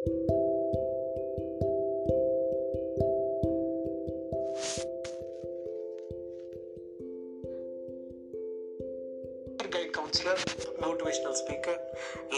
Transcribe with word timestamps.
Guide 0.00 0.14
counsellor 9.96 10.38
motivational 10.86 11.34
speaker 11.34 11.78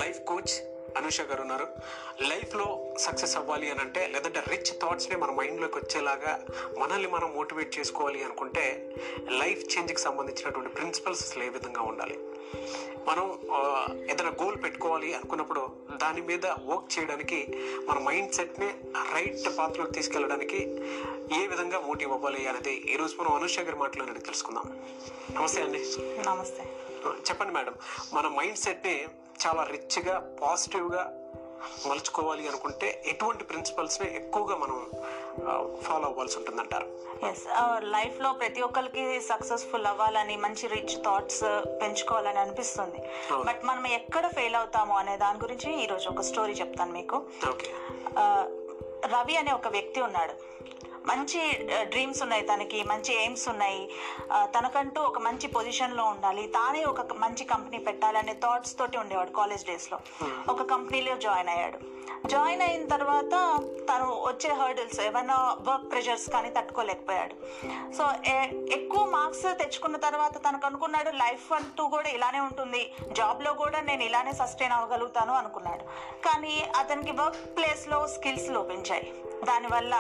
life 0.03 0.21
coach 0.25 0.63
Anusha 0.97 1.21
garu 1.21 1.41
ఉన్నారు. 1.41 1.67
లైఫ్లో 2.29 2.95
success 2.99 3.37
అవ్వాలి 3.37 3.71
అని 3.71 3.81
అంటే 3.81 4.07
లేదంటే 4.07 4.41
రిచ్ 4.49 4.81
థాట్స్ని 4.83 5.17
మన 5.17 5.31
మైండ్లోకి 5.31 5.79
వచ్చేలాగా 5.79 6.47
మనల్ని 6.79 7.09
మనం 7.09 7.35
మోటివేట్ 7.35 7.79
చేసుకోవాలి 7.79 8.25
అనుకుంటే 8.25 8.97
లైఫ్ 9.31 9.79
చేంజ్కి 9.79 10.01
సంబంధించినటువంటి 10.01 10.71
ప్రిన్సిపల్స్ 10.71 11.33
అసలు 11.33 11.45
ఏ 11.45 11.49
విధంగా 11.49 11.83
ఉండాలి? 11.83 12.19
మనం 13.07 13.39
ఏదైనా 14.11 14.33
గోల్ 14.43 14.63
పెట్టుకోవాలి 14.63 15.15
అనుకున్నప్పుడు 15.15 15.82
దాని 15.97 16.21
మీద 16.21 16.47
వర్క్ 16.47 16.99
చేయడానికి 16.99 17.49
మన 17.87 17.99
మైండ్ 17.99 18.33
సెట్ని 18.33 18.69
రైట్ 19.15 19.59
పాత్రలోకి 19.59 19.93
తీసుకెళ్ళడానికి 19.93 20.65
ఏ 21.43 21.47
విధంగా 21.47 21.81
మోటివ్ 21.81 22.13
అవ్వాలి 22.13 22.47
అనేది 22.47 22.75
ఈరోజు 22.75 23.17
మనం 23.21 23.33
అనుష 23.33 23.61
గారి 23.61 23.77
మాటలోనే 23.77 24.21
తెలుసుకుందాం. 24.21 24.87
నమస్తే 25.35 25.63
అండి. 25.63 25.79
నమస్తే. 26.29 26.63
చెప్పండి 27.07 27.55
మేడం 27.55 27.75
మన 28.13 28.29
మైండ్ 28.29 28.57
సెట్ని 28.57 29.09
చాలా 29.47 29.65
రిచ్గా 29.65 30.37
పాజిటివ్గా 30.43 31.19
మలుచుకోవాలి 31.87 32.49
అనుకుంటే 32.49 33.03
ఎటువంటి 33.07 33.45
ప్రిన్సిపల్స్ని 33.45 34.17
ఎక్కువగా 34.17 34.57
మనం 34.57 34.91
ఫాలో 35.87 36.07
అవ్వాల్సి 36.09 36.37
ఉంటుందంటారు. 36.39 36.87
ఎస్ 37.27 37.45
లైఫ్లో 37.97 38.33
ప్రతి 38.33 38.61
ఒక్కరికి 38.63 39.05
సక్సెస్ఫుల్ 39.21 39.87
అవ్వాలని 39.87 40.37
మంచి 40.45 40.67
రిచ్ 40.75 40.97
థాట్స్ 41.05 41.43
పెంచుకోవాలని 41.83 42.41
అనిపిస్తుంది. 42.45 43.01
బట్ 43.49 43.61
మనం 43.65 43.87
ఎక్కడ 43.99 44.25
ఫెయిల్ 44.37 44.57
అవుతాము 44.61 44.95
అనే 45.01 45.17
దాని 45.17 45.41
గురించి 45.43 45.71
ఈరోజు 45.85 46.09
ఒక 46.09 46.21
స్టోరీ 46.31 46.55
చెప్తాను 46.63 46.93
మీకు. 46.93 47.19
రవి 49.15 49.37
అనే 49.37 49.53
ఒక 49.53 49.69
వ్యక్తి 49.69 50.01
ఉన్నాడు. 50.01 50.35
మంచి 51.07 51.41
డ్రీమ్స్ 51.83 52.21
ఉన్నాయి 52.23 52.43
తనకి 52.49 52.81
మంచి 52.91 53.13
ఎయిమ్స్ 53.21 53.47
ఉన్నాయి. 53.49 53.81
తనకంటూ 54.57 55.01
ఒక 55.03 55.19
మంచి 55.19 55.47
పొజిషన్లో 55.57 56.05
ఉండాలి. 56.05 56.45
తానే 56.57 56.83
ఒక 56.91 57.13
మంచి 57.23 57.45
కంపెనీ 57.45 57.79
పెట్టాలనే 57.87 58.35
థాట్స్ 58.45 58.77
తోటి 58.79 58.99
ఉండేవాడు 58.99 59.33
కాలేజ్ 59.41 59.65
డేస్లో 59.71 59.99
ఒక 60.49 60.63
కంపెనీలో 60.75 61.17
జాయిన్ 61.27 61.51
అయ్యాడు. 61.55 61.81
జాయిన్ 62.27 62.63
అయిన 62.63 62.87
తర్వాత 62.87 63.35
తను 63.89 64.07
వచ్చే 64.27 64.51
హర్డిల్స్ 64.55 65.01
ఏమైనా 65.01 65.57
వర్క్ 65.61 65.93
ప్రెషర్స్ 65.93 66.31
కానీ 66.31 66.51
తట్టుకోలేకపోయాడు. 66.51 67.35
సో 67.93 68.05
ఎక్కువ 68.73 69.05
మార్క్స్ 69.05 69.43
తెచ్చుకున్న 69.43 69.97
తర్వాత 69.97 70.37
తనకు 70.37 70.67
అనుకున్నాడు 70.67 71.11
లైఫ్ 71.11 71.53
అంటూ 71.53 71.89
కూడా 71.89 72.09
ఇలానే 72.09 72.41
ఉంటుంది. 72.41 72.93
జాబ్లో 73.13 73.53
కూడా 73.53 73.81
నేను 73.81 74.03
ఇలానే 74.03 74.33
సస్టైన్ 74.33 74.73
అవ్వగలుగుతాను 74.73 75.35
అనుకున్నాడు. 75.35 75.83
కానీ 76.29 76.71
అతనికి 76.79 77.13
వర్క్ 77.13 77.57
ప్లేస్లో 77.57 78.07
స్కిల్స్ 78.07 78.51
లోపించాయి. 78.51 79.15
దానివల్ల 79.49 79.95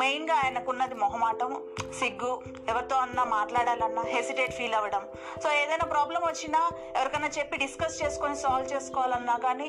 మెయిన్గా 0.00 0.36
ఆయనకున్నది 0.44 0.96
మొహమాటం 1.02 1.50
సిగ్గు 1.98 2.32
ఎవరితో 2.70 2.96
అన్నా 3.04 3.24
మాట్లాడాలన్నా 3.36 4.02
హెసిటేట్ 4.14 4.56
ఫీల్ 4.58 4.76
అవ్వడం. 4.78 5.04
సో 5.42 5.48
ఏదైనా 5.60 5.86
ప్రాబ్లం 5.94 6.22
వచ్చినా 6.26 6.60
ఎవరికైనా 6.96 7.30
చెప్పి 7.38 7.62
డిస్కస్ 7.64 8.00
చేసుకొని 8.02 8.36
సాల్వ్ 8.42 8.72
చేసుకోవాలన్నా 8.74 9.36
కానీ 9.46 9.68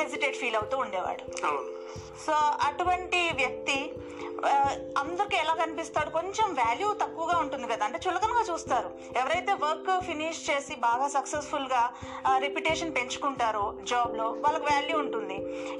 హెసిటేట్ 0.00 0.40
ఫీల్ 0.42 0.58
అవుతూ 0.60 0.78
ఉండేవాడు. 0.84 1.24
సో 2.26 2.34
అటువంటి 2.68 3.20
వ్యక్తి 3.42 3.78
అందరికీ 4.98 5.36
ఎలా 5.36 5.54
కనిపిస్తాడు? 5.54 6.10
కొంచెం 6.10 6.54
వాల్యూ 6.54 6.92
తక్కువగా 6.92 7.38
ఉంటుంది 7.38 7.66
కదా. 7.66 7.84
అంటే 7.84 8.00
చులకనగా 8.08 8.52
చూస్తారు. 8.52 8.90
ఎవరైతే 9.16 9.52
వర్క్ 9.52 10.04
ఫినిష్ 10.04 10.50
చేసి 10.50 10.74
బాగా 10.74 11.08
సక్సెస్ఫుల్గా 11.08 11.90
రెప్యుటేషన్ 12.38 12.94
పెంచుకుంటారో 12.94 13.74
జాబ్లో 13.82 14.24
వాళ్ళకి 14.24 14.64
వాల్యూ 14.64 14.98
ఉంటుంది. 14.98 15.34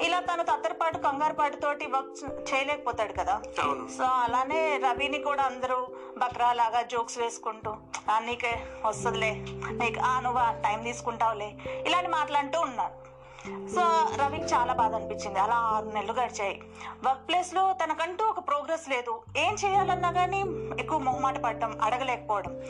ఇలా 0.06 0.20
తను 0.20 0.42
తత్తరపాటు 0.42 0.98
కంగారుపాటు 0.98 1.56
తోటి 1.56 1.86
వర్క్ 1.86 2.54
చేయలేకపోతాడు 2.54 3.12
కదా. 3.12 3.42
సో 3.98 4.04
అలానే 4.04 4.80
రవిని 4.88 5.18
కూడా 5.18 5.42
అందరూ 5.42 5.86
బక్రాలాగా 6.18 6.82
జోక్స్ 6.82 7.18
వేసుకుంటూ 7.18 7.74
"ఆ, 8.10 8.18
నీకే 8.18 8.66
వస్తుందిలే. 8.84 9.30
నీకు 9.70 10.00
ఆ 10.00 10.20
నువ్వు 10.20 10.62
టైం 10.62 10.82
తీసుకుంటావులే. 10.82 11.54
ఇలాంటి 11.86 12.10
మాట్లాడుతూ 12.10 12.60
ఉన్నారు. 12.60 13.13
సో 13.46 13.82
రవికి 14.16 14.44
చాలా 14.44 14.72
బాధ 14.72 14.94
అనిపించింది. 14.94 15.38
అలా 15.38 15.54
ఆరు 15.54 15.84
నెలలు 15.84 16.12
గడిచాయి. 16.12 16.62
వర్క్ 17.04 17.28
ప్లేస్లో 17.28 17.74
తనకంటూ 17.84 18.24
ఒక 18.24 18.38
ప్రోగ్రెస్ 18.38 18.88
లేదు. 18.88 19.22
ఏం 19.36 19.56
చేయాలన్నా 19.64 20.12
కానీ 20.12 20.44
ఎక్కువ 20.78 20.98
మొహమాట 20.98 21.40
పడటం 21.40 21.78
అడగలేకపోవడం. 21.82 22.62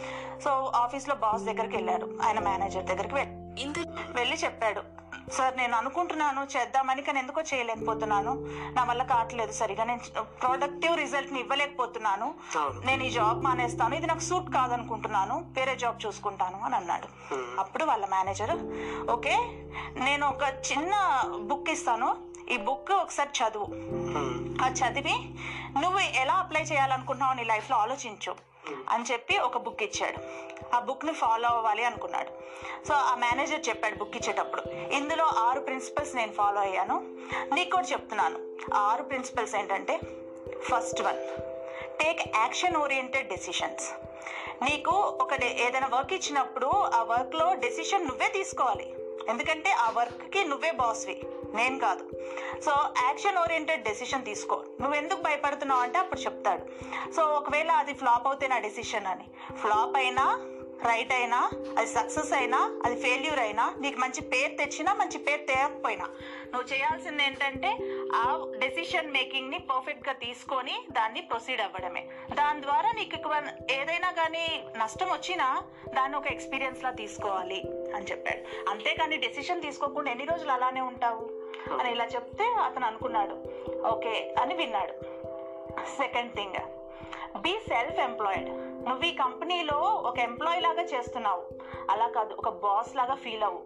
సో 0.44 0.72
ఆఫీస్లో 0.76 1.14
బాస్ 1.14 1.42
దగ్గరికి 1.42 1.76
వెళ్ళారు. 1.76 2.18
ఆయన 2.22 2.38
మేనేజర్ 2.38 2.84
దగ్గరికి 2.84 3.14
వెళ్ళి 3.14 3.84
వెళ్ళి 4.14 4.36
చెప్పాడు. 4.36 5.03
సార్ 5.32 5.56
నేను 5.56 5.76
అనుకుంటున్నాను 5.76 6.46
చేద్దామని 6.56 7.02
కానీ 7.02 7.18
ఎందుకో 7.18 7.42
చేయలేకపోతున్నాను. 7.54 8.44
నా 8.48 8.84
వల్ల 8.84 9.02
కావట్లేదు 9.02 9.52
సరిగా. 9.52 9.84
నేను 9.84 10.22
ప్రొడక్టివ్ 10.22 10.96
రిజల్ట్ని 10.96 11.40
ఇవ్వలేకపోతున్నాను. 11.40 12.34
అవును. 12.58 12.80
నేను 12.80 13.02
ఈ 13.02 13.10
జాబ్ 13.10 13.44
మానేస్తాను. 13.44 13.94
ఇది 13.94 14.06
నాకు 14.06 14.20
సూట్ 14.20 14.50
కాదనుకుంటున్నాను. 14.50 15.44
వేరే 15.52 15.76
జాబ్ 15.76 16.06
చూసుకుంటాను 16.06 16.60
అని 16.64 16.76
అన్నాడు. 16.76 17.34
అప్పుడు 17.34 17.84
వాళ్ళ 17.84 18.06
మేనేజర్ 18.06 18.56
ఓకే 19.10 19.36
నేను 19.94 20.28
ఒక 20.28 20.42
చిన్న 20.42 21.22
బుక్ 21.40 21.70
ఇస్తాను. 21.70 22.16
ఈ 22.50 22.56
బుక్ 22.56 22.90
ఒకసారి 22.90 23.28
చదువు. 23.28 23.64
Hmm. 23.64 24.62
ఆ 24.62 24.68
చదివి 24.68 25.34
నువ్వు 25.80 25.98
ఎలా 25.98 26.34
అప్లై 26.34 26.62
చేయాలనుకుంటున్నావు 26.62 27.34
నీ 27.34 27.44
లైఫ్లో 27.44 27.76
ఆలోచించు. 27.76 28.53
Hmm. 28.68 28.82
అని 28.88 29.04
చెప్పి 29.12 29.38
ఒక 29.38 29.58
బుక్ 29.58 29.82
ఇచ్చాడు. 29.82 30.18
ఆ 30.76 30.78
బుక్ని 30.78 31.12
ఫాలో 31.12 31.48
అవ్వాలి 31.48 31.84
అనుకున్నాడు. 31.84 32.30
సో 32.88 32.94
ఆ 32.94 33.14
మేనేజర్ 33.14 33.68
చెప్పాడు 33.68 33.94
బుక్ 33.94 34.16
ఇచ్చేటప్పుడు 34.16 34.62
ఇందులో 34.70 35.24
ఆరు 35.24 35.60
ప్రిన్సిపల్స్ 35.60 36.16
నేను 36.16 36.32
ఫాలో 36.32 36.60
అయ్యాను. 36.60 37.06
నీకు 37.54 37.70
కూడా 37.70 37.86
చెప్తున్నాను. 37.86 38.38
ఆరు 38.74 39.02
ప్రిన్సిపల్స్ 39.02 39.54
ఏంటంటే 39.54 40.00
first 40.62 41.02
one 41.02 41.18
take 41.98 42.36
action 42.36 42.76
oriented 42.76 43.28
decisions 43.28 43.90
నీకు 44.64 44.90
ఒక 44.90 45.34
డే- 45.34 45.50
ఏదైనా 45.50 45.86
వర్క్ 45.86 46.12
ఇచ్చినప్పుడు 46.12 46.66
ఆ 46.66 47.02
వర్క్లో 47.02 47.54
డెసిషన్ 47.54 48.06
నువ్వే 48.06 48.28
తీసుకోవాలి. 48.28 48.94
ఎందుకంటే 49.28 49.70
ఆ 49.70 49.90
వర్క్కి 49.90 50.44
నువ్వే 50.44 50.70
బాస్వి 50.70 51.22
నేను 51.54 51.78
కాదు. 51.78 52.08
సో 52.60 52.72
యాక్షన్ 53.04 53.38
ఓరియంటెడ్ 53.38 53.84
డెసిషన్ 53.84 54.24
తీసుకో. 54.24 54.63
నువ్వు 54.80 54.94
ఎందుకు 54.94 55.20
భయపడుతున్నావు 55.22 55.80
అంటే 55.80 55.98
అప్పుడు 55.98 56.20
చెప్తాడు. 56.20 56.62
సో 57.12 57.22
ఒకవేళ 57.22 57.70
అది 57.70 57.94
ఫ్లాప్ 57.94 58.26
అవుతే 58.26 58.48
నా 58.48 58.58
డెసిషన్ 58.58 59.06
అని. 59.06 59.24
ఫ్లాప్ 59.56 59.96
అయినా 59.96 60.40
రైట్ 60.82 61.12
అయినా 61.12 61.50
అది 61.78 61.86
సక్సెస్ 61.86 62.32
అయినా 62.32 62.82
అది 62.84 63.02
ఫెయిల్యూర్ 63.02 63.38
అయినా 63.38 63.74
నీకు 63.80 64.00
మంచి 64.00 64.20
పేరు 64.20 64.54
తెచ్చినా 64.54 64.94
మంచి 64.94 65.18
పేరు 65.18 65.46
తేకపోయినా. 65.46 66.04
నువ్వు 66.52 66.74
చేయాల్సింది 66.74 67.22
ఏంటంటే 67.22 67.78
ఆ 68.14 68.50
డెసిషన్ 68.58 69.12
మేకింగ్ని 69.12 69.58
పర్ఫెక్ట్గా 69.58 70.14
తీసుకొని 70.14 70.84
దాన్ని 70.92 71.20
ప్రొసీడ్ 71.20 71.60
అవ్వడమే. 71.60 72.08
దాని 72.34 72.62
ద్వారా 72.62 72.92
నీకు 72.92 73.16
ఎక్కువ- 73.16 73.72
ఏదైనా 73.72 74.10
కానీ 74.10 74.64
నష్టం 74.76 75.06
వచ్చినా 75.06 75.62
దాన్ని 75.94 76.18
ఒక 76.18 76.26
ఎక్స్పీరియన్స్లా 76.26 76.90
తీసుకోవాలి 76.90 77.62
అని 77.96 78.04
చెప్పాడు. 78.04 78.70
అంతేకాని 78.70 79.16
డెసిషన్ 79.16 79.62
తీసుకోకుండా 79.62 80.10
ఎన్ని 80.10 80.24
రోజులు 80.24 80.52
అలానే 80.52 80.80
ఉంటావు? 80.80 81.33
అని 81.80 81.90
ఇలా 81.90 82.04
చెప్తే 82.04 82.44
అతను 82.44 82.86
అనుకున్నాడు. 82.86 83.34
ఓకే 83.88 84.34
అని 84.42 84.54
విన్నాడు. 84.54 84.92
Second 85.84 86.32
thing 86.32 86.52
be 87.38 87.58
self 87.68 88.00
employed 88.00 88.50
నువ్వు 88.88 89.04
ఈ 89.04 89.14
కంపెనీలో 89.14 89.76
ఒక 89.78 90.18
ఎంప్లాయీ 90.18 90.60
లాగా 90.60 90.82
చేస్తున్నావు. 90.82 91.42
అలా 91.90 92.08
కాదు 92.08 92.34
ఒక 92.34 92.48
బాస్ 92.48 92.96
లాగా 92.96 93.14
ఫీల్ 93.14 93.42
అవ్వు. 93.42 93.62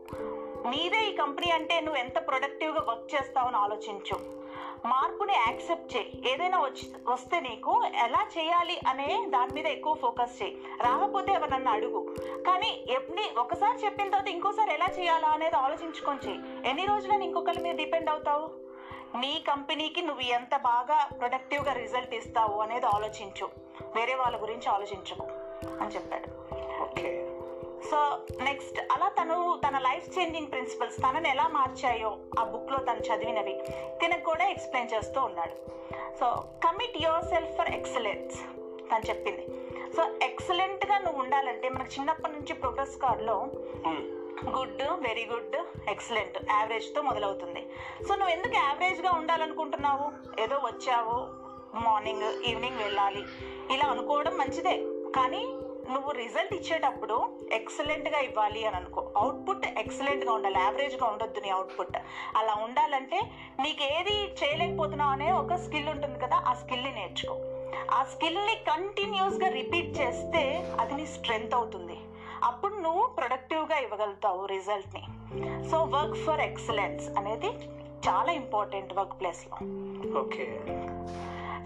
నీదే 0.69 1.06
ఈ 1.06 1.16
కంపెనీ 1.16 1.50
అంటే 1.50 1.81
నువ్వు 1.81 2.00
ఎంత 2.00 2.28
ప్రొడక్టివ్గా 2.28 2.84
వర్క్ 2.88 3.15
చేస్తావని 3.15 3.56
ఆలోచించు. 3.56 4.38
మార్పుని 4.87 5.32
యాక్సెప్ట్ 5.32 5.97
చేయి. 5.97 6.32
ఏదైనా 6.32 6.59
వచ్చి 6.59 7.12
వస్తే 7.12 7.41
నీకు 7.41 7.82
ఎలా 7.94 8.26
చేయాలి 8.38 8.81
అనే 8.88 9.26
దాని 9.28 9.55
మీద 9.55 9.66
ఎక్కువ 9.66 9.94
ఫోకస్ 9.94 10.43
చేయి. 10.43 10.62
రాకపోతే 10.81 11.32
ఎవరన్నా 11.32 11.72
అడుగు. 11.72 12.16
కానీ 12.49 12.85
ఎప్పుడు 12.89 13.41
ఒకసారి 13.41 13.85
చెప్పిన 13.85 14.09
తర్వాత 14.09 14.29
ఇంకోసారి 14.29 14.73
ఎలా 14.73 14.87
చేయాలా 14.99 15.29
అనేది 15.29 15.57
ఆలోచించుకొని 15.57 16.69
ఎన్ని 16.69 16.87
రోజులని 16.87 17.25
ఇంకొకరి 17.25 17.63
మీద 17.63 17.75
డిపెండ్ 17.75 18.11
అవుతావు? 18.11 18.69
నీ 19.19 19.45
కంపెనీకి 19.49 20.03
నువ్వు 20.03 20.23
ఎంత 20.23 20.56
బాగా 20.56 21.09
ప్రొడక్టివ్గా 21.19 21.73
రిజల్ట్ 21.73 22.15
ఇస్తావు 22.15 22.61
అనేది 22.61 22.87
ఆలోచించు. 22.87 23.49
వేరే 23.97 24.15
వాళ్ళ 24.15 24.43
గురించి 24.43 24.69
ఆలోచించకు 24.69 25.27
అని 25.81 25.95
చెప్పాడు. 25.95 26.29
ఓకే. 26.83 27.35
సో 27.91 28.27
నెక్స్ట్ 28.45 28.81
అలా 28.93 29.09
తను 29.09 29.61
తన 29.69 29.79
లైఫ్ 29.79 30.19
చేంజింగ్ 30.19 30.51
ప్రిన్సిపల్స్ 30.51 30.97
తనని 30.97 31.29
ఎలా 31.29 31.49
మార్చాయో 31.49 32.19
ఆ 32.39 32.44
బుక్లో 32.44 32.79
తను 32.79 32.99
చదివినవి 32.99 33.61
తినకు 34.01 34.25
కూడా 34.25 34.49
ఎక్స్ప్లెయిన్ 34.49 34.94
చేస్తూ 34.94 35.23
ఉన్నాడు. 35.23 35.55
So 36.21 36.44
commit 36.65 37.05
yourself 37.25 37.53
for 37.56 37.69
excellence. 37.69 38.39
తను 38.90 39.08
చెప్పింది. 39.08 39.44
సో 39.96 40.02
ఎక్సలెంట్గా 40.23 40.99
నువ్వు 40.99 41.20
ఉండాలంటే 41.23 41.69
మనకు 41.69 41.93
చిన్నప్పటి 41.99 42.32
నుంచి 42.32 42.55
ప్రోగ్రెస్ 42.55 42.96
కార్డులో 43.02 43.37
గుడ్ 44.56 44.82
వెరీ 44.82 45.25
గుడ్ 45.26 45.56
ఎక్సలెంట్ 45.88 46.37
యావరేజ్తో 46.50 47.02
మొదలవుతుంది. 47.02 47.62
సో 48.08 48.14
నువ్వు 48.14 48.32
ఎందుకు 48.35 48.55
యావరేజ్గా 48.55 49.12
ఉండాలనుకుంటున్నావు? 49.12 50.06
ఏదో 50.40 50.56
వచ్చావు 50.56 51.17
మార్నింగ్ 51.85 52.29
ఈవినింగ్ 52.44 52.79
వెళ్ళాలి. 52.79 53.25
ఇలా 53.75 53.87
అనుకోవడం 53.88 54.37
మంచిదే. 54.38 54.76
కానీ 55.17 55.43
నువ్వు 55.91 56.11
రిజల్ట్ 56.11 56.55
ఇచ్చేటప్పుడు 56.55 57.17
ఎక్సలెంట్గా 57.52 58.19
ఇవ్వాలి 58.19 58.67
అని 58.67 58.76
అనుకో. 58.76 59.12
అవుట్పుట్ 59.17 59.67
ఎక్సలెంట్గా 59.79 60.32
ఉండాలి. 60.32 60.58
యావరేజ్గా 60.58 61.06
ఉండొద్దు 61.06 61.41
నీ 61.41 61.50
అవుట్పుట్ 61.50 61.96
అలా 62.37 62.55
ఉండాలంటే 62.64 63.20
నీకు 63.61 63.82
ఏది 63.82 64.17
చేయలేకపోతున్నావు 64.41 65.11
అనే 65.11 65.32
ఒక 65.32 65.55
స్కిల్ 65.55 65.88
ఉంటుంది 65.88 66.19
కదా 66.25 66.37
ఆ 66.46 66.55
స్కిల్ని 66.55 66.93
నేర్చుకో. 66.94 67.37
ఆ 67.91 68.05
స్కిల్ని 68.05 68.55
కంటిన్యూస్గా 68.55 69.49
రిపీట్ 69.49 69.99
చేస్తే 69.99 70.73
అది 70.81 70.94
నీ 70.94 71.06
స్ట్రెంగ్త్ 71.06 71.55
అవుతుంది. 71.55 71.99
అప్పుడు 72.44 72.75
నువ్వు 72.75 73.06
ప్రొడక్టివ్గా 73.06 73.79
ఇవ్వగలుగుతావు 73.79 74.47
రిజల్ట్ని 74.47 75.05
సో 75.70 75.82
వర్క్ 75.82 76.17
ఫర్ 76.17 76.41
ఎక్సలెన్స్ 76.41 77.19
అనేది 77.19 77.49
చాలా 78.09 78.32
ఇంపార్టెంట్ 78.32 78.94
వర్క్ 78.94 79.20
ప్లేస్లో. 79.20 79.56
Okay. 80.20 80.47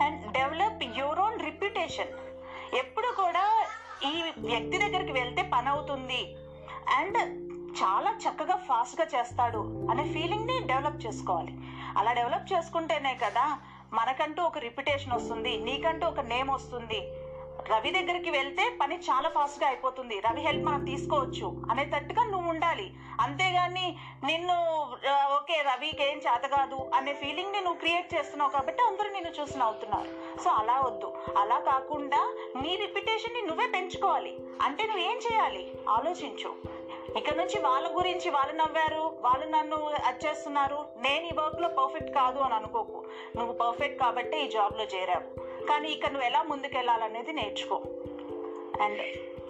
And 0.05 0.33
develop 0.33 0.99
your 0.99 1.21
own 1.21 1.41
reputation 1.41 2.13
ఎప్పుడు 2.75 3.07
కూడా 3.07 3.67
ఈ 4.11 4.23
వ్యక్తి 4.39 4.79
దగ్గరికి 4.79 5.13
వెళ్తే 5.13 5.43
పని 5.43 5.69
అవుతుంది. 5.69 6.37
అండ్ 6.99 7.19
చాలా 7.83 8.11
చక్కగా 8.11 8.57
ఫాస్ట్గా 8.57 9.21
చేస్తాడు 9.21 9.59
అనే 9.91 10.13
ఫీలింగ్ని 10.13 10.61
డెవలప్ 10.61 11.07
చేసుకోవాలి. 11.07 11.53
అలా 11.99 12.13
డెవలప్ 12.13 12.53
చేసుకుంటేనే 12.53 13.15
కదా 13.15 13.59
మనకంటూ 13.93 14.43
ఒక 14.43 14.59
రిప్యుటేషన్ 14.59 15.13
వస్తుంది 15.13 15.57
నీకంటూ 15.57 16.07
ఒక 16.07 16.21
నేమ్ 16.21 16.51
వస్తుంది. 16.51 17.13
రవి 17.71 17.91
దగ్గరికి 17.91 18.31
వెళ్తే 18.31 18.77
పని 18.81 18.97
చాలా 18.97 19.29
ఫాస్ట్గా 19.29 19.69
అయిపోతుంది. 19.69 20.21
రవి 20.21 20.41
హెల్ప్ 20.41 20.65
మనం 20.65 20.85
తీసుకోవచ్చు 20.85 21.63
అనేటట్టుగా 21.71 22.25
నువ్వు 22.25 22.51
ఉండాలి. 22.51 22.95
అంతేగాని 23.21 23.99
నిన్ను 24.25 24.55
ఓకే 25.37 25.63
రవికి 25.63 26.03
ఏం 26.03 26.17
చేత 26.17 26.47
కాదు 26.47 26.91
అనే 26.95 27.15
ఫీలింగ్ని 27.15 27.61
నువ్వు 27.61 27.79
క్రియేట్ 27.79 28.15
చేస్తున్నావు 28.15 28.51
కాబట్టి 28.51 28.83
అందరూ 28.83 29.11
నిన్ను 29.11 29.31
చూసి 29.41 29.59
నవ్వుతున్నారు. 29.59 30.41
సో 30.41 30.51
అలా 30.51 30.81
వద్దు. 30.81 31.15
అలా 31.39 31.59
కాకుండా 31.59 32.37
నీ 32.63 32.77
రిప్యుటేషన్ని 32.77 33.43
నువ్వే 33.43 33.67
పెంచుకోవాలి. 33.67 34.37
అంటే 34.63 34.85
నువ్వు 34.85 35.03
ఏం 35.03 35.17
చేయాలి? 35.17 35.75
ఆలోచించు. 35.89 36.55
ఇక్కడ 37.17 37.35
నుంచి 37.35 37.61
వాళ్ళ 37.61 37.97
గురించి 37.97 38.31
వాళ్ళు 38.31 38.55
నవ్వారు 38.55 39.17
వాళ్ళు 39.21 39.47
నన్ను 39.47 39.77
అచ్చేస్తున్నారు 40.07 40.85
నేను 40.99 41.25
ఈ 41.25 41.31
వర్క్లో 41.39 41.69
పర్ఫెక్ట్ 41.69 42.15
కాదు 42.15 42.39
అని 42.39 42.55
అనుకోకు. 42.55 43.05
నువ్వు 43.37 43.53
పర్ఫెక్ట్ 43.53 44.01
కాబట్టి 44.01 44.37
ఈ 44.37 44.49
జాబ్లో 44.49 44.85
చేరావు. 44.85 45.41
కానీ 45.67 45.89
ఇక్కడ 45.89 46.11
నువ్వు 46.11 46.27
ఎలా 46.27 46.43
ముందుకెళ్ళాలనేది 46.43 47.33
నేర్చుకో. 47.33 47.83
అండ్ 48.83 49.03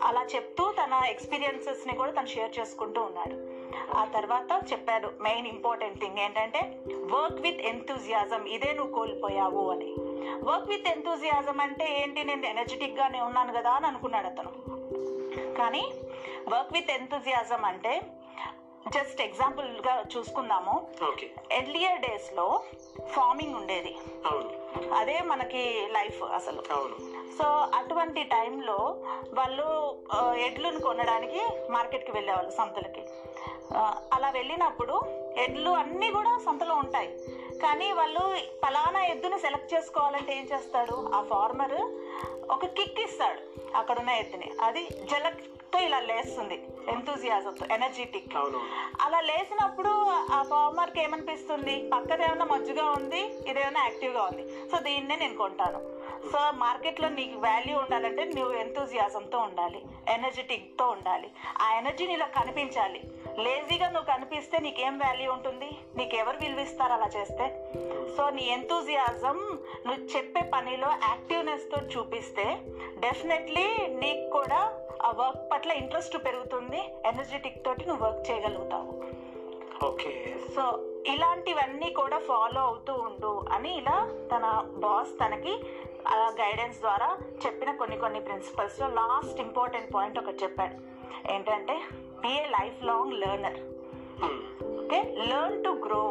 అలా 0.02 0.26
చెప్తూ 0.34 0.72
తన 0.72 1.02
ఎక్స్పీరియన్సెస్ని 1.06 1.96
కూడా 1.96 2.12
తను 2.12 2.26
షేర్ 2.26 2.58
చేసుకుంటూ 2.60 3.02
ఉన్నాడు. 3.02 3.62
ఆ 3.96 4.04
తర్వాత 4.04 4.72
చెప్పాడు 4.72 5.10
మెయిన్ 5.20 5.46
ఇంపార్టెంట్ 5.46 6.00
థింగ్ 6.00 6.18
ఏంటంటే 6.18 6.78
వర్క్ 6.96 7.40
విత్ 7.40 7.60
ఎంతూజియాజం 7.60 8.44
ఇదే 8.44 8.72
నువ్వు 8.72 8.94
కోల్పోయావు 8.94 9.70
అని. 9.70 9.94
వర్క్ 10.42 10.68
విత్ 10.68 10.88
ఎంతూజియాజం 10.88 11.60
అంటే 11.60 12.02
ఏంటి? 12.02 12.24
నేను 12.24 12.46
ఎనర్జెటిక్ 12.46 13.00
గానే 13.00 13.20
ఉన్నాను 13.20 13.52
కదా 13.52 13.70
అని 13.70 13.86
అనుకున్నాడు 13.86 14.26
అతను. 14.26 14.72
కానీ 15.58 15.92
వర్క్ 16.48 16.72
విత్ 16.72 16.90
ఎంతూజియాజం 16.90 17.64
అంటే 17.64 18.02
జస్ట్ 18.88 19.20
ఎగ్జాంపుల్గా 19.20 20.04
చూసుకుందాము. 20.16 20.90
ఎర్లియర్ 21.52 22.00
డేస్లో 22.00 22.62
ఫార్మింగ్ 23.08 23.54
ఉండేది. 23.54 23.96
అదే 24.98 25.20
మనకి 25.20 25.88
లైఫ్ 25.90 26.22
అసలు. 26.22 26.62
సో 27.38 27.44
అటువంటి 27.74 28.22
టైంలో 28.22 28.76
వాళ్ళు 29.34 29.66
ఎడ్లను 30.36 30.80
కొనడానికి 30.80 31.40
మార్కెట్కి 31.70 32.12
వెళ్ళేవాళ్ళు 32.12 32.50
సంతలకి. 32.50 33.04
అలా 34.12 34.30
వెళ్ళినప్పుడు 34.30 35.02
ఎడ్లు 35.36 35.70
అన్నీ 35.70 36.10
కూడా 36.10 36.38
సంతలో 36.46 36.74
ఉంటాయి. 36.74 37.08
కానీ 37.62 37.92
వాళ్ళు 37.92 38.20
ఫలానా 38.64 39.04
ఎద్దుని 39.04 39.38
సెలెక్ట్ 39.38 39.74
చేసుకోవాలంటే 39.74 40.38
ఏం 40.38 40.48
చేస్తాడు? 40.54 41.10
ఆ 41.14 41.22
ఫార్మర్ 41.22 41.74
ఒక 42.50 42.66
కిక్ 42.66 43.00
ఇస్తాడు 43.00 43.40
అక్కడున్న 43.76 44.10
ఎద్దుని. 44.10 44.52
అది 44.62 44.88
జలక్తో 45.72 45.86
ఇలా 45.86 46.00
లేస్తుంది 46.00 46.56
ఎంతూజియాజంతో 46.88 47.66
ఎనర్జెటిక్ 47.74 48.36
అలా 49.00 49.20
లేచినప్పుడు 49.20 49.92
ఆ 50.08 50.38
ఫార్మర్కి 50.50 51.00
ఏమనిపిస్తుంది? 51.02 51.74
పక్కదేమన్నా 51.94 52.44
మజ్జుగా 52.44 52.84
ఉంది 52.90 53.20
ఇదేమన్నా 53.50 53.80
యాక్టివ్గా 53.80 54.22
ఉంది. 54.22 54.44
సో 54.70 54.76
దీన్నే 54.78 55.16
నేను 55.16 55.36
కొంటాను. 55.36 55.80
సో 56.32 56.38
మార్కెట్లో 56.52 57.08
నీకు 57.08 57.38
వాల్యూ 57.38 57.76
ఉండాలంటే 57.78 58.24
నువ్వు 58.24 58.52
ఎంతూజియాజంతో 58.54 59.38
ఉండాలి 59.38 59.80
ఎనర్జెటిక్తో 60.08 60.86
ఉండాలి. 60.86 61.30
ఆ 61.62 61.78
ఎనర్జీ 61.78 62.06
నీలో 62.06 62.26
కనిపించాలి. 62.26 63.00
లేజీగా 63.38 63.88
నువ్వు 63.90 64.06
కనిపిస్తే 64.14 64.58
నీకేం 64.58 64.98
వాల్యూ 64.98 65.32
ఉంటుంది? 65.32 65.70
నీకు 65.96 66.16
ఎవరు 66.16 66.36
విలువిస్తారు 66.36 66.92
అలా 66.92 67.08
చేస్తే? 67.16 67.46
సో 68.16 68.30
నీ 68.30 68.42
ఎంతూజియాజం 68.42 69.38
నువ్వు 69.86 70.16
చెప్పే 70.16 70.42
పనిలో 70.54 70.88
యాక్టివ్నెస్తో 71.08 71.78
చూపిస్తే 71.92 72.44
డెఫినెట్లీ 72.98 73.66
నీకు 74.02 74.24
కూడా 74.30 74.60
ఆ 75.04 75.10
వర్క్ 75.20 75.52
పట్ల 75.52 75.70
ఇంట్రెస్ట్ 75.72 76.16
పెరుగుతుంది 76.24 76.80
ఎనర్జెటిక్ 77.06 77.64
తోటి 77.64 77.84
నువ్వు 77.88 78.06
వర్క్ 78.06 78.30
చేయగలుగుతావు. 78.30 78.88
ఓకే. 79.86 80.12
సో 80.56 80.62
ఇలాంటివన్నీ 81.06 81.90
కూడా 81.90 82.18
ఫాలో 82.18 82.60
అవుతూ 82.60 82.92
ఉండు 82.94 83.32
అని 83.52 83.70
ఇలా 83.78 83.96
తన 84.32 84.44
బాస్ 84.84 85.12
తనకి 85.20 85.54
గైడెన్స్ 86.40 86.80
ద్వారా 86.80 87.08
చెప్పిన 87.46 87.72
కొన్ని 87.72 87.96
కొన్ని 87.96 88.20
ప్రిన్సిపల్స్లో 88.20 88.88
లాస్ట్ 88.88 89.40
ఇంపార్టెంట్ 89.40 89.94
పాయింట్ 89.94 90.18
ఒకటి 90.18 90.42
చెప్పాడు. 90.42 90.76
ఏంటంటే 91.32 91.74
be 92.22 92.28
a 92.28 92.44
lifelong 92.84 93.12
learner 93.12 93.58
okay 94.82 95.00
learn 95.30 95.64
to 95.64 95.70
grow 95.86 96.02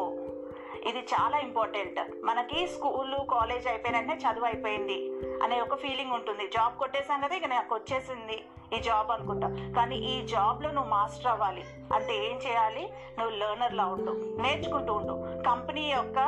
ఇది 0.87 0.99
చాలా 0.99 1.37
ఇంపార్టెంట్ 1.37 2.25
మనకి 2.25 2.67
స్కూల్ 2.67 3.29
కాలేజ్ 3.31 3.67
అయిపోయిన 3.67 4.11
చదువు 4.11 4.45
అయిపోయింది 4.45 5.11
అనే 5.43 5.61
ఒక 5.61 5.75
ఫీలింగ్ 5.75 6.11
ఉంటుంది. 6.11 6.47
జాబ్ 6.47 6.77
కొట్టేసాం 6.77 7.21
కదా 7.21 7.35
ఇక 7.35 7.45
నాకు 7.45 7.75
వచ్చేసింది 7.75 8.43
ఈ 8.77 8.79
జాబ్ 8.79 9.11
అనుకుంటా. 9.11 9.47
కానీ 9.75 9.95
ఈ 9.95 10.27
జాబ్లో 10.27 10.71
నువ్వు 10.71 10.89
మాస్టర్ 10.89 11.27
అవ్వాలి. 11.27 11.63
అంటే 11.93 12.15
ఏం 12.15 12.37
చేయాలి? 12.37 12.93
నువ్వు 13.19 13.35
లెర్నర్లా 13.35 13.85
ఉండు. 13.85 14.41
నేర్చుకుంటూ 14.41 14.93
ఉండు. 14.93 15.43
కంపెనీ 15.49 15.91
యొక్క 15.91 16.25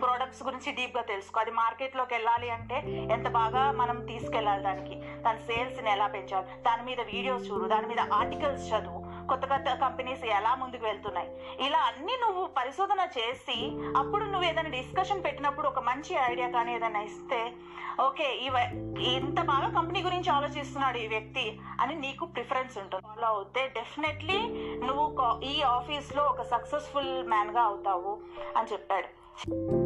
ప్రోడక్ట్స్ 0.00 0.42
గురించి 0.42 0.72
డీప్గా 0.72 1.02
తెలుసుకో. 1.02 1.40
అది 1.40 1.50
మార్కెట్లోకి 1.50 2.14
వెళ్ళాలి 2.14 2.50
అంటే 2.50 3.08
ఎంత 3.12 3.28
బాగా 3.28 3.72
మనం 3.72 4.06
తీసుకెళ్ళాలి 4.06 4.62
దానికి. 4.62 4.94
దాని 5.22 5.38
సేల్స్ని 5.38 5.90
ఎలా 5.90 6.06
పెంచాలి? 6.06 6.46
దాని 6.62 6.82
మీద 6.82 7.00
వీడియోస్ 7.00 7.50
చూడు. 7.50 7.68
దాని 7.68 7.86
మీద 7.86 8.00
ఆర్టికల్స్ 8.00 8.74
చదువు. 8.74 9.05
కొత్త 9.28 9.44
కొత్త 9.46 9.74
కంపెనీస్ 9.74 10.24
ఎలా 10.24 10.54
ముందుకు 10.54 10.84
వెళ్తున్నాయి? 10.84 11.30
ఇలా 11.66 11.78
అన్ని 11.78 12.12
నువ్వు 12.12 12.46
పరిశోధన 12.46 13.08
చేసి 13.18 13.76
అప్పుడు 13.96 14.24
నువ్వు 14.24 14.44
ఏదైనా 14.44 14.68
డిస్కషన్ 14.68 15.24
పెట్టినప్పుడు 15.24 15.68
ఒక 15.68 15.78
మంచి 15.78 16.14
ఐడియా 16.14 16.48
కానీ 16.48 16.74
ఏదైనా 16.74 17.00
ఇస్తే 17.00 17.52
ఓకే 18.00 18.34
ఈ 18.34 18.50
ఇంత 19.12 19.40
బాగా 19.42 19.68
కంపెనీ 19.74 20.02
గురించి 20.02 20.30
ఆలోచిస్తున్నాడు 20.30 20.98
ఈ 20.98 21.06
వ్యక్తి 21.06 21.60
అని 21.80 21.94
నీకు 21.94 22.24
ప్రిఫరెన్స్ 22.24 22.78
ఉంటుంది. 22.78 23.02
ఫాలో 23.02 23.26
అవుతే 23.28 23.68
డెఫినెట్లీ 23.68 24.38
నువ్వు 24.86 25.16
కా- 25.16 25.42
ఈ 25.42 25.62
ఆఫీస్లో 25.62 26.22
ఒక 26.22 26.42
సక్సెస్ఫుల్ 26.42 27.28
మ్యాన్గా 27.28 27.62
అవుతావు 27.62 28.18
అని 28.56 28.68
చెప్పాడు. 28.72 29.85